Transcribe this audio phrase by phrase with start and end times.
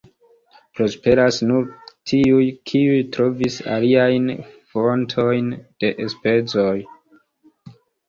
[0.77, 1.67] Prosperas nur
[2.13, 4.27] tiuj, kiuj trovis aliajn
[4.75, 6.77] fontojn de enspezoj.